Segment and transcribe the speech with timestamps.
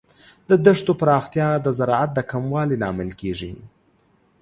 [0.49, 3.53] د دښتو پراختیا د زراعت د کموالي لامل کیږي.